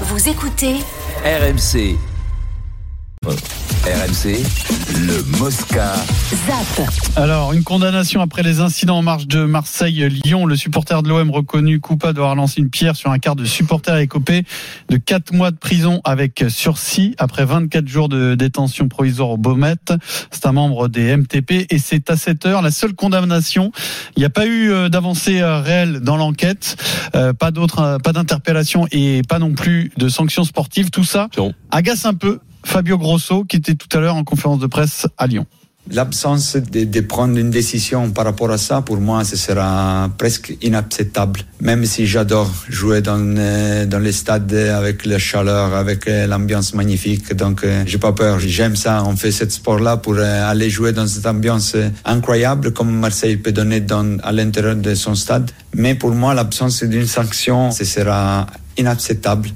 [0.00, 0.80] Vous écoutez
[1.24, 1.96] RMC.
[3.84, 4.42] RMC,
[5.06, 5.92] le Mosca.
[6.30, 6.88] ZAP.
[7.16, 10.46] Alors, une condamnation après les incidents en marche de Marseille-Lyon.
[10.46, 13.98] Le supporter de l'OM reconnu coupable d'avoir lancé une pierre sur un quart de supporter
[13.98, 14.44] écopé
[14.88, 19.92] de 4 mois de prison avec sursis après 24 jours de détention provisoire au Baumette.
[20.30, 23.70] C'est un membre des MTP et c'est à cette heure la seule condamnation.
[24.16, 26.76] Il n'y a pas eu euh, d'avancée euh, réelle dans l'enquête,
[27.14, 30.88] euh, pas d'autres, pas d'interpellation et pas non plus de sanctions sportives.
[30.88, 31.28] Tout ça
[31.70, 35.26] agace un peu Fabio Grosso qui était tout à l'heure en conférence de presse à
[35.26, 35.46] Lyon.
[35.90, 41.40] L'absence de, prendre une décision par rapport à ça, pour moi, ce sera presque inacceptable.
[41.60, 46.72] Même si j'adore jouer dans, euh, dans les stades avec la chaleur, avec euh, l'ambiance
[46.72, 47.34] magnifique.
[47.34, 48.40] Donc, euh, j'ai pas peur.
[48.40, 49.04] J'aime ça.
[49.04, 51.76] On fait ce sport-là pour aller jouer dans cette ambiance
[52.06, 53.84] incroyable comme Marseille peut donner
[54.22, 55.50] à l'intérieur de son stade.
[55.74, 58.46] Mais pour moi, l'absence d'une sanction, ce sera
[58.78, 59.50] inacceptable.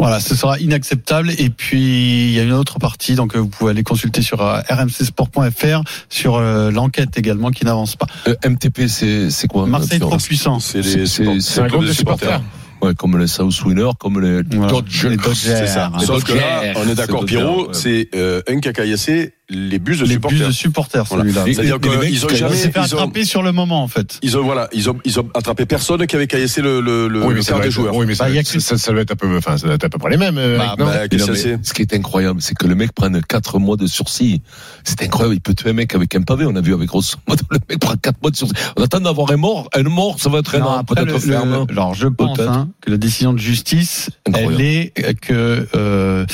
[0.00, 1.30] Voilà, ce sera inacceptable.
[1.38, 4.40] Et puis, il y a une autre partie, donc euh, vous pouvez aller consulter sur
[4.40, 8.06] euh, rmcsport.fr, sur euh, l'enquête également qui n'avance pas.
[8.26, 10.58] Euh, MTP, c'est c'est quoi Marseille trop puissant.
[10.58, 12.40] C'est C'est- les- c'est- c'est- c'est un groupe de supporters.
[12.82, 14.72] Ouais, comme les South Winners, comme les Voilà.
[14.72, 15.10] Dodgers.
[15.10, 15.34] Les Dodgers.
[15.34, 15.92] C'est ça.
[16.00, 17.74] Les Sauf que là, on est d'accord, Pierrot, ouais.
[17.74, 20.38] c'est euh, un qui a caillassé les bus de Les supporters.
[20.38, 21.24] bus de supporters, Voilà.
[21.24, 21.44] celui-là.
[21.46, 24.18] C'est-à-dire qu'ils ont jamais, fait ils ont, attraper sur le moment, en fait.
[24.22, 27.24] ils ont, voilà, ils ont, ils ont attrapé personne qui avait caillassé le, le, le,
[27.26, 27.94] Oui, le des être, joueurs.
[27.96, 29.84] oui, mais ça, Bah, ça, ça, ça doit être un peu, enfin, ça doit être
[29.84, 30.38] à peu près les mêmes.
[30.38, 33.20] euh, Bah, non bah, qu'est-ce Non, ce qui est incroyable, c'est que le mec prenne
[33.22, 34.40] 4 mois de sursis.
[34.84, 35.34] C'est incroyable.
[35.34, 36.46] Il peut tuer un mec avec un pavé.
[36.46, 38.54] On a vu avec grosso modo, le mec prend 4 mois de sursis.
[38.76, 39.68] On attend d'avoir un mort.
[39.74, 41.66] Un mort, ça va être un Non, an, après, peut-être le- ferme.
[41.68, 44.54] le- alors, je pense hein, que la décision de justice, Incroyable.
[44.58, 46.24] elle est que euh,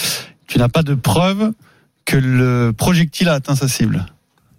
[0.46, 1.52] tu n'as pas de preuve
[2.06, 4.06] que le projectile a atteint sa cible.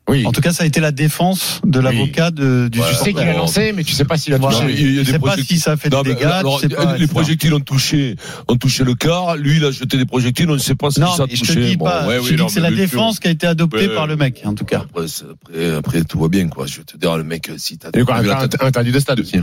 [0.09, 0.25] Oui.
[0.25, 2.85] En tout cas, ça a été la défense de l'avocat de, du Ouais.
[2.91, 4.57] Tu sais qu'il a lancé, mais tu sais pas s'il a Voilà.
[4.57, 4.73] touché.
[4.73, 5.57] Il y a- a des sais pas projectiles.
[5.57, 6.23] si ça a fait Non, des dégâts.
[6.27, 8.15] alors, tu sais pas, les projectiles ont touché,
[8.47, 9.35] ont touché le quart.
[9.35, 10.49] Lui, il a jeté des projectiles.
[10.49, 11.55] On ne sait pas si Non, ça a mais je touché.
[11.55, 12.07] te dis Bon, pas.
[12.07, 14.07] ouais, je oui, te dis non, que c'est la défense qui a été adoptée par
[14.07, 14.85] le mec, en tout cas.
[14.89, 16.67] Après, après, après, tout va bien, quoi.
[16.67, 19.35] Je vais te dire, le mec, si t'as Il inter- tête- interdit de stade aussi.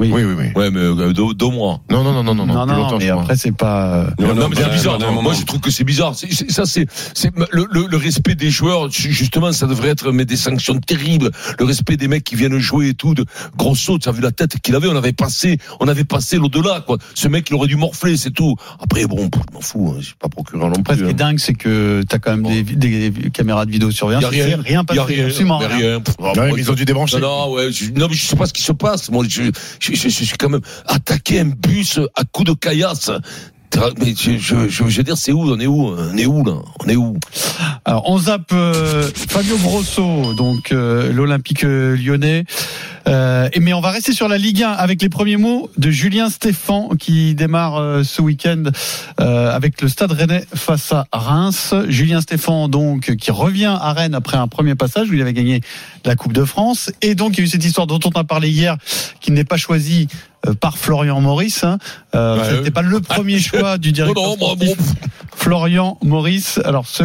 [0.00, 0.10] Oui.
[0.12, 0.46] Oui, oui, oui.
[0.56, 1.80] Ouais, mais euh, deux, deux mois.
[1.88, 3.94] Non, non, non, non, non, Non, plus non, longtemps, mais après, c'est pas.
[3.94, 4.98] euh, Non, non, mais c'est bizarre.
[4.98, 5.38] non, non, Moi, non.
[5.38, 6.16] je trouve que c'est bizarre.
[6.16, 8.90] C'est- c'est- ça, c'est, c'est le, le, le respect des joueurs.
[8.90, 11.30] Justement, ça devrait être mais des sanctions terribles.
[11.60, 13.14] Le respect des mecs qui viennent jouer et tout.
[13.14, 13.24] De
[13.56, 14.88] Grosso, tu as vu la tête qu'il avait.
[14.88, 16.80] On avait passé, on avait passé l'au-delà.
[16.84, 16.98] Quoi.
[17.14, 18.56] Ce mec, il aurait dû morfler, c'est tout.
[18.80, 19.92] Après, bon, je m'en fous.
[19.94, 19.98] Hein.
[20.00, 21.04] Je suis pas procureur non Après, ce plus.
[21.06, 21.28] qui est hein.
[21.28, 22.50] dingue, c'est que t'as quand même Bon.
[22.50, 24.24] des, des caméras de vidéosurveillance.
[24.24, 24.46] Y a rien.
[24.48, 25.26] Il rien Il a rien.
[25.26, 25.68] absolument rien.
[25.68, 26.00] rien.
[26.00, 27.20] Pff, Non, moi, ils ont dû débrancher.
[27.20, 29.08] Non, non, ouais, je, non, mais je sais pas ce qui se passe.
[29.12, 29.42] Moi, je,
[29.92, 33.10] je, suis quand même attaqué un bus à coups de caillasse.
[33.98, 36.96] Mais je veux dire, c'est où On est où On est où là On est
[36.96, 37.18] où?
[37.84, 42.44] Alors, on zappe euh, Fabio Grosso, donc euh, l'Olympique euh, lyonnais.
[43.06, 46.30] Euh, mais on va rester sur la Ligue 1 avec les premiers mots de Julien
[46.30, 48.64] Stéphan qui démarre euh, ce week-end
[49.20, 51.74] euh, avec le Stade Rennais face à Reims.
[51.88, 55.60] Julien Stéphan donc qui revient à Rennes après un premier passage où il avait gagné
[56.04, 58.24] la Coupe de France et donc il y a eu cette histoire dont on a
[58.24, 58.76] parlé hier
[59.20, 60.08] qui n'est pas choisie
[60.46, 61.64] euh, par Florian Maurice.
[61.64, 61.78] Hein.
[62.14, 64.76] Euh, C'était pas le premier choix du directeur non, moi, sportif.
[64.76, 64.84] bon,
[65.34, 66.60] Florian Maurice.
[66.64, 67.04] Alors ce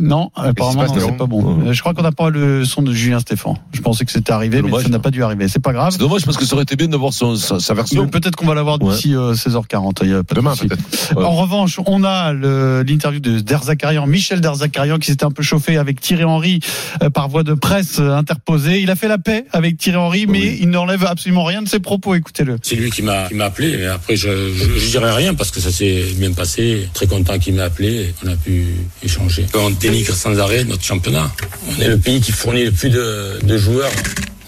[0.00, 1.42] non, apparemment non, c'est pas bon.
[1.42, 1.68] Ouais.
[1.68, 3.56] Euh, Je crois qu'on n'a pas le son de Julien Stéphan.
[3.72, 5.48] Je pensais que c'était arrivé, mais ça n'a pas dû arriver.
[5.48, 5.92] C'est pas grave.
[5.92, 8.08] c'est dommage parce que ça aurait été bien d'avoir son, sa, sa version.
[8.08, 9.98] Peut-être qu'on va l'avoir d'ici euh, 16h40.
[10.02, 11.14] il y a pas de Demain, peut-être.
[11.16, 11.24] Ouais.
[11.24, 16.00] En revanche, on a l'interview de Derzakarian, Michel Derzakarian, qui s'était un peu chauffé avec
[16.00, 16.60] Thierry Henry
[17.02, 18.80] euh, par voie de presse euh, interposée.
[18.80, 20.58] Il a fait la paix avec Thierry Henry, mais Oui.
[20.62, 22.14] il n'enlève absolument rien de ses propos.
[22.14, 22.56] Écoutez-le.
[22.62, 23.76] C'est lui qui m'a appelé.
[23.78, 26.88] Mais après, je, je, je dirais rien parce que ça s'est bien passé.
[26.94, 28.14] Très content qu'il m'ait appelé.
[28.24, 28.64] On a pu
[29.02, 29.46] échanger.
[29.90, 31.30] Dénigre sans arrêt notre championnat.
[31.68, 33.90] On est le pays qui fournit le plus de, joueurs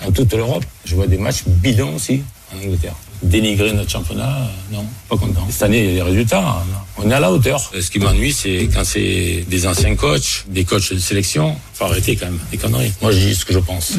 [0.06, 0.64] en toute l'Europe.
[0.84, 2.22] Je vois des matchs bidons aussi
[2.53, 2.94] en Angleterre.
[3.22, 5.47] Dénigrer notre championnat, non, pas content.
[5.50, 6.41] Cette année, il y a des résultats.
[6.41, 6.91] non.
[6.98, 7.72] On est à la hauteur.
[7.80, 11.56] Ce qui m'ennuie, c'est quand c'est des anciens coachs, des coachs de sélection.
[11.75, 12.92] Faut arrêter quand même des conneries.
[13.00, 13.94] Moi, je dis ce que je pense.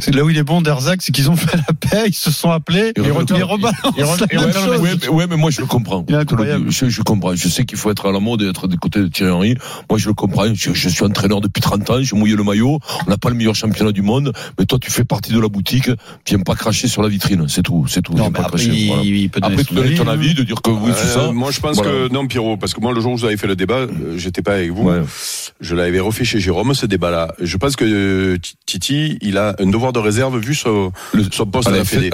[0.00, 2.30] C'est là où il est bon, Derzak, c'est qu'ils ont fait la paix, ils se
[2.30, 3.02] sont appelés, ils
[3.42, 3.74] rebalancent.
[3.92, 6.04] Ouais, mais, ouais, mais moi je le comprends.
[6.08, 7.34] Je, je comprends.
[7.34, 9.54] Je sais qu'il faut être à la mode et être du côté de Thierry Henry.
[9.90, 10.52] Moi je le comprends.
[10.54, 12.02] Je, je suis entraîneur depuis 30 ans.
[12.02, 12.78] Je mouille le maillot.
[13.06, 14.32] On n'a pas le meilleur championnat du monde.
[14.58, 15.90] Mais toi tu fais partie de la boutique.
[16.26, 17.46] Viens pas cracher sur la vitrine.
[17.48, 17.86] C'est tout.
[17.88, 18.12] C'est tout.
[18.12, 18.72] Non, Viens mais pas après, cracher.
[18.74, 19.02] il, Voilà.
[19.04, 21.26] il peut donner Après son tu donnes ton avis, de dire que oui c'est Euh,
[21.26, 21.32] ça.
[21.32, 21.90] moi, je pense Voilà.
[21.90, 22.47] que non, Pierrot.
[22.56, 24.70] Parce que moi, le jour où vous avez fait le débat, euh, j'étais pas avec
[24.70, 24.84] vous.
[24.88, 25.00] Ouais.
[25.60, 27.34] Je l'avais refait chez Jérôme, ce débat-là.
[27.40, 28.36] Je pense que euh,
[28.66, 31.84] Titi, il a un devoir de réserve vu son, Le- son poste à la la
[31.84, 32.10] Fédé-.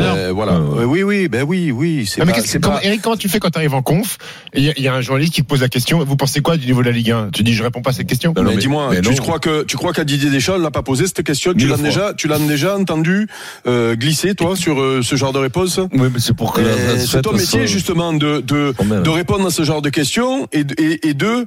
[0.00, 0.60] Euh, voilà.
[0.60, 0.84] Ouais, ouais.
[0.84, 2.06] Oui, oui, ben oui, oui.
[2.06, 3.74] C'est Ah, mais pas, qu'est-ce que- c'est pas- Eric, comment tu fais quand tu arrives
[3.74, 4.18] en conf
[4.54, 6.40] il y, a- il y a un journaliste qui te pose la question Vous pensez
[6.40, 8.32] quoi du niveau de la Ligue 1 Tu dis Je réponds pas à cette question.
[8.36, 9.16] Non, non, mais mais- dis-moi, mais tu non.
[9.16, 11.54] crois que tu crois qu'à Didier Deschamps, l'a pas posé cette question?
[11.54, 13.26] Tu l'as déjà, tu l'as déjà entendu
[13.66, 15.78] euh, glisser toi sur euh, ce genre de réponse?
[15.92, 16.60] Oui, mais c'est pour que
[16.98, 20.48] C'est ton métier justement de de, de répondre à ce genre de questions.
[20.52, 21.46] Et de- et, et de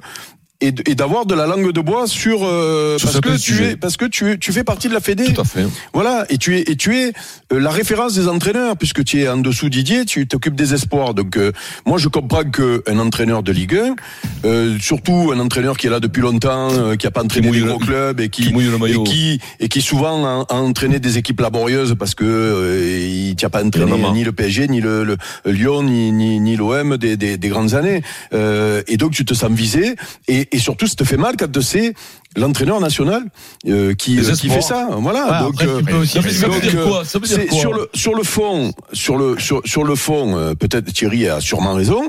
[0.60, 3.96] et d'avoir de la langue de bois sur, euh, Sur parce que tu es parce
[3.96, 5.32] que tu es, tu fais partie de la Fédé.
[5.32, 5.64] Tout à fait.
[5.92, 7.12] voilà et tu es et tu es
[7.52, 11.14] euh, la référence des entraîneurs puisque tu es en dessous Didier tu t'occupes des espoirs.
[11.14, 11.52] Donc euh,
[11.86, 13.94] moi je comprends que un entraîneur de Ligue 1
[14.44, 17.60] euh, surtout un entraîneur qui est là depuis longtemps euh, qui a pas entraîné des
[17.60, 21.94] gros clubs et qui, et qui et qui souvent a, a entraîné des équipes laborieuses
[21.96, 25.16] parce que euh, il t'a pas entraîné ni le PSG ni le, le
[25.46, 28.02] Lyon ni ni, ni l'OM des, des, des grandes années.
[28.34, 29.94] Euh, et donc tu te sens visé.
[30.26, 31.94] Et, et surtout ça te fait mal quand c'est
[32.36, 33.22] l'entraîneur national
[33.66, 36.86] euh, qui, euh, qui fait ça voilà Ouais, donc euh, peux aussi donc, dire euh,
[36.88, 39.94] quoi Ça veut dire quoi sur le sur le fond, sur le sur, sur le
[39.94, 42.02] fond, euh, peut-être Thierry a sûrement raison.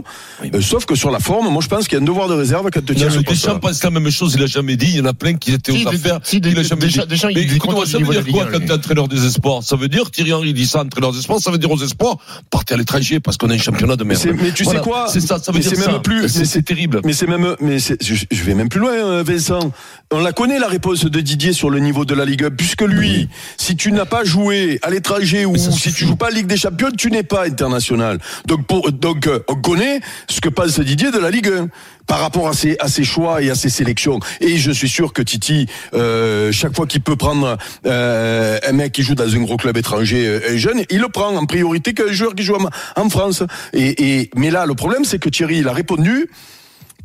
[0.44, 0.52] Oui.
[0.54, 2.34] euh, sauf que sur la forme, moi je pense qu'il y a un devoir de
[2.34, 3.42] réserve quand tu Non, tiens ce mais poste.
[3.46, 4.88] Deschamps pense la même chose, il a jamais dit.
[4.90, 6.20] Il y en a plein qui étaient Si, aux affaires.
[6.24, 7.08] si, il a jamais Deschamps- dit.
[7.08, 9.64] Deschamps, il Mais contre le ça veut dire quoi quand t'es entraîneur des espoirs?
[9.64, 12.18] Ça veut dire, Thierry Henry dit ça, entraîneur des espoirs, ça veut dire aux espoirs,
[12.52, 14.20] partez à l'étranger parce qu'on a un championnat de merde.
[14.22, 15.08] c'est- mais tu sais quoi?
[15.08, 15.92] C'est ça, ça veut dire c'est ça.
[15.94, 17.02] même plus- C'est- terrible.
[17.06, 19.72] Mais c'est même, mais c'est- je, vais même plus loin, Vincent.
[20.12, 22.82] On la connaît la réponse de Didier sur le niveau de la Ligue 1, puisque
[22.82, 25.94] lui, si tu n'as pas joué à l'étranger ou si suffit.
[25.94, 28.18] tu joues pas à Ligue des Champions, tu n'es pas international.
[28.48, 31.68] Donc, pour, donc, euh, on connaît ce que pense Didier de la Ligue 1
[32.08, 34.20] par rapport à ses, à ses choix et à ses sélections.
[34.42, 38.94] Et je suis sûr que Titi, euh, chaque fois qu'il peut prendre euh, un mec
[38.94, 41.94] qui joue dans un gros club étranger, euh, un jeune, il le prend en priorité
[41.94, 42.68] qu'un joueur qui joue en,
[43.00, 43.44] en France.
[43.74, 46.32] Et, et, mais là, le problème, c'est que Thierry, il a répondu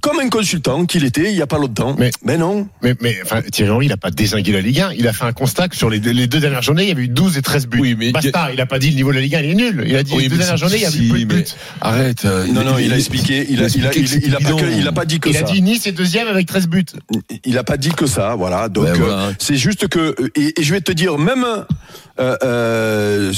[0.04, 1.96] comme un consultant qu'il était il y a pas longtemps.
[1.98, 2.68] Mais- Mais, non.
[2.82, 4.92] Mais, mais enfin, Thierry Henry, il a pas désingué la Ligue 1.
[4.98, 6.92] Il a fait un constat que sur les deux, les deux dernières journées, il y
[6.92, 7.78] avait eu 12 et 13 buts.
[7.80, 9.54] Oui, mais- Basta, il a pas dit le niveau de la Ligue 1, il est
[9.54, 9.84] nul.
[9.86, 11.24] Il a dit Oui, les deux mais dernières journées, il y avait eu peu de
[11.24, 11.44] buts.
[11.80, 12.24] Arrête.
[12.26, 15.02] euh, Non, non, il a expliqué, il a, il a, expliqué il, il pas, que-
[15.02, 15.40] il dit que Il ça.
[15.40, 16.84] a dit Nice est deuxième avec 13 buts.
[17.46, 18.68] Il a pas dit que ça, voilà.
[18.68, 19.32] Donc Ben euh, voilà.
[19.38, 21.46] c'est juste que et, et je vais te dire même,
[22.20, 23.32] euh, euh,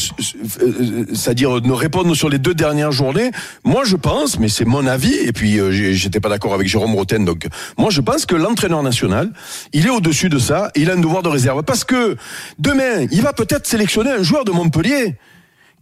[0.60, 3.30] euh, c'est-à-dire ne répondre sur les deux dernières journées.
[3.64, 5.14] Moi, je pense, mais c'est mon avis.
[5.14, 5.58] Et puis
[5.94, 7.24] j'étais pas d'accord avec Jérôme Roten.
[7.24, 7.46] Donc
[7.78, 9.32] moi, je pense que l'entraîneur national,
[9.72, 10.70] il est au-dessus de ça.
[10.74, 12.16] Il a un devoir de réserve parce que
[12.58, 15.16] demain, il va peut-être sélectionner un joueur de Montpellier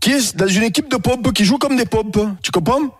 [0.00, 2.20] qui est dans une équipe de pompe qui joue comme des pompes.
[2.43, 2.90] Tu comprends?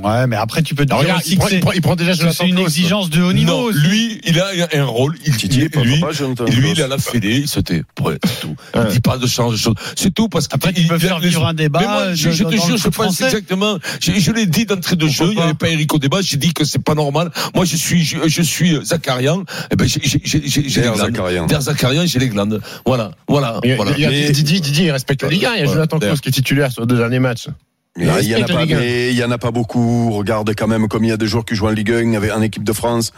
[0.00, 1.96] Ouais, mais après tu peux dire regarde, aussi il, que prend, il, prend, il prend
[1.96, 3.50] déjà c'est une exigence de haut niveau.
[3.52, 3.80] Non, aussi.
[3.80, 5.16] lui, il a un rôle.
[5.26, 6.00] Il, Titi, il- pourquoi lui,
[6.36, 7.82] pas, lui, il a la fédé, il se tait.
[8.00, 8.54] Ouais, c'est tout.
[8.74, 8.82] Ouais.
[8.86, 9.74] Il dit pas de changer de choses.
[9.96, 11.86] C'est tout parce que Après, tu il- peux il- faire les- vivre un débat Mais
[11.86, 13.24] moi, je, de- je te le jure, je pense français.
[13.24, 13.78] exactement.
[14.00, 15.24] Je, je l'ai dit d'entrée de jeu.
[15.30, 16.20] Il n'y avait pas Eric au débat.
[16.22, 17.32] J'ai dit que c'est pas normal.
[17.56, 19.42] Moi, je suis, je, je suis Zakarian.
[19.72, 21.48] Eh ben, j'ai, j'ai, j'ai, j'ai j'ai les Der glandes.
[21.48, 22.60] Der Zakarian, j'ai les glandes.
[22.86, 23.92] Voilà, voilà, Il y a- voilà.
[23.92, 25.54] Didier, Didier, il respecte la Ligue 1.
[25.56, 25.66] Il y a.
[25.72, 27.48] Jonathan Klaus qui est titulaire sur deux derniers matchs.
[27.96, 28.78] Il il y en a respecte la pas, Ligue un.
[28.80, 30.10] mais il y en a pas beaucoup.
[30.12, 32.32] Regarde quand même comme il y a des joueurs qui jouent en Ligue 1 avec
[32.32, 33.12] en équipe de France.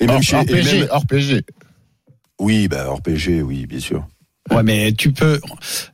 [0.00, 1.42] Et même Hors, chez, hors et PSG, même- hors PSG.
[2.40, 4.06] oui, ben hors PSG, oui, bien sûr.
[4.50, 5.40] Ouais, mais tu peux,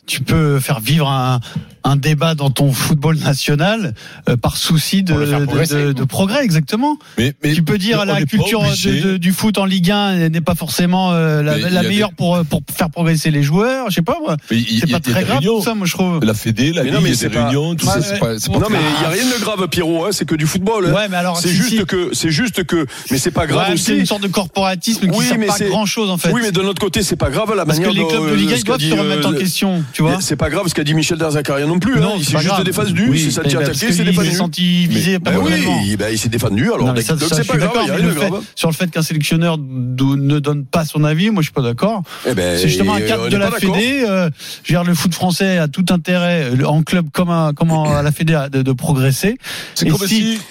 [0.06, 1.38] tu peux faire vivre un,
[1.84, 3.94] un débat dans ton football national
[4.28, 6.98] euh, par souci de, de, de- de progrès, exactement.
[7.18, 10.40] Mais, mais tu peux dire la culture de- de- du foot en Ligue 1 n'est
[10.40, 13.86] pas forcément euh, la, la meilleure pour pour faire progresser les joueurs.
[13.90, 14.36] Je sais pas moi.
[14.48, 15.58] C'est pas des très grave réunions.
[15.58, 16.24] tout ça, moi je trouve.
[16.24, 18.52] La Fédé, la Ligue, non, mais des pas- réunions, tout Ouais, ça, c'est pas, c'est
[18.52, 20.04] pas Non, mais il y a rien de grave, Pierrot.
[20.04, 20.86] Hein, c'est que du football.
[20.88, 20.92] hein.
[20.94, 21.84] Ouais, mais alors c'est si, juste si.
[21.86, 24.00] que, c'est juste que, mais c'est pas grave Ouais, c'est aussi.
[24.00, 26.30] une sorte de corporatisme qui Oui, sert mais pas c'est- grand chose en fait.
[26.32, 28.32] Oui, mais de notre côté, c'est pas grave la Parce que manière les clubs de
[28.32, 30.18] euh, Ligue 1 ce qu'a doivent se remettre en euh, question, tu vois.
[30.20, 32.00] C'est pas grave ce qu'a dit Michel Derzakarian non plus.
[32.00, 32.12] Non, hein.
[32.18, 32.64] Il c'est s'est juste grave.
[32.64, 34.32] défendu, Oui, il s'est mais senti parce attaqué, il s'est défendu.
[34.32, 36.70] senti visé Ben oui, ben il s'est défendu.
[36.72, 38.90] Alors, ça, donc ça, c'est pas grave, il y a le fait- sur le fait
[38.90, 42.02] qu'un sélectionneur ne donne pas son avis, moi je suis pas d'accord.
[42.28, 43.50] Eh ben, C'est justement un cadre de la.
[43.50, 44.04] Fédé.
[44.08, 44.30] Euh,
[44.64, 47.52] je veux le foot français a tout intérêt en club comme, à
[48.02, 49.36] la Fédé de, progresser.
[49.74, 49.86] C'est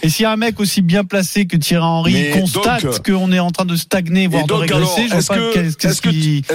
[0.04, 3.40] Et s'il y a un mec aussi bien placé que Thierry Henry constate qu'on est
[3.40, 6.02] en train de stagner, voire de régresser, je est-ce pas que- qu'est-ce est-ce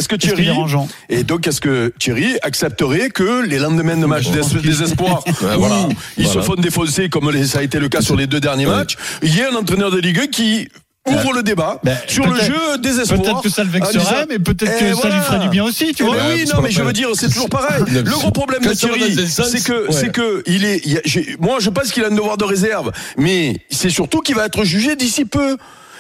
[0.09, 0.89] que- qui, est dérangeant.
[1.09, 5.55] Et donc, est-ce que Thierry accepterait que les lendemains de match des, des espoirs, Ouais,
[5.57, 5.89] où voilà.
[6.17, 6.47] ils se Voilà.
[6.47, 8.75] font défoncer, comme ça a été le cas sur les deux derniers Ouais.
[8.77, 10.69] matchs, il y a un entraîneur de Ligue 1 qui
[11.07, 13.21] ouvre le débat Ben, sur le jeu des espoirs.
[13.21, 15.17] Peut-être que ça le vexerait, mais peut-être Eh, que ça voilà.
[15.17, 16.17] lui ferait du bien aussi, tu Eh vois.
[16.17, 17.85] ben oui, non, mais je veux dire, c'est toujours pareil.
[17.93, 19.93] Le gros problème de Thierry, c'est que, ouais.
[19.93, 21.01] c'est que, il est, il a-
[21.41, 24.65] moi, je pense qu'il a un devoir de réserve, mais c'est surtout qu'il va être
[24.65, 25.59] jugé d'ici peu.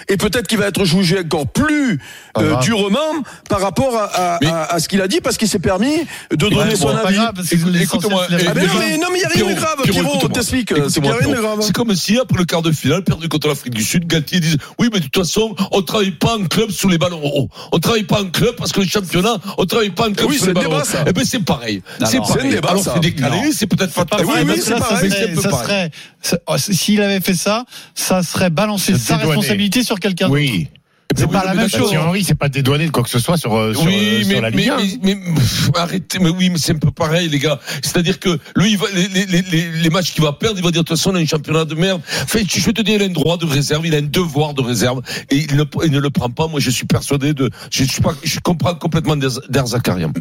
[0.09, 2.01] Et peut-être qu'il va être jugé encore plus
[2.39, 2.99] euh, durement
[3.49, 5.97] par rapport à, à, Mais- à- à ce qu'il a dit parce qu'il s'est permis
[6.31, 7.19] de donner bon, son pas avis.
[7.83, 11.01] écoute-moi, eh, Ah non, mais, non, mais il n'y a rien de grave, Pierrot, c'est
[11.01, 11.33] de Pierrot.
[11.35, 11.59] grave.
[11.63, 14.57] C'est comme si après le quart de finale, perdu contre l'Afrique du Sud, Galtier disent
[14.79, 17.49] oui, mais de toute façon, on travaille pas en club sous les ballons hauts.
[17.73, 20.37] On travaille pas en club parce que le championnat, on travaille pas en club Oui,
[20.37, 20.85] sous c'est les ballons débat, hauts.
[20.85, 21.05] ça.
[21.07, 21.83] Eh ben c'est pareil.
[22.05, 22.51] C'est un pareil.
[22.51, 25.91] débat, Alors c'est décalé, c'est peut-être pas oui, pareil, oui, c'est pareil,
[26.47, 30.41] oh, s'il avait fait ça, ça serait balancer sa responsabilité sur quelqu'un d'autre.
[30.41, 30.69] Oui.
[31.17, 31.91] C'est pas la même chose.
[31.91, 34.35] Thierry Henry, c'est pas dédouané de quoi que ce soit sur, sur, oui, euh, mais,
[34.35, 34.77] sur la mais, Ligue 1.
[35.03, 37.61] mais, mais, pff, arrêtez, mais oui, mais c'est un peu pareil, les gars.
[37.83, 40.71] C'est-à-dire que lui, il va, les, les, les, les matchs qu'il va perdre, il va
[40.71, 42.01] dire, de toute façon, on a un championnat de merde.
[42.23, 44.55] Enfin, je vais te dire, il a un droit de réserve, il a un devoir
[44.55, 46.49] de réserve, et il ne, il ne le prend pas.
[46.49, 50.13] Moi, je suis persuadé de, je suis pas, je comprends complètement Der Zakarian.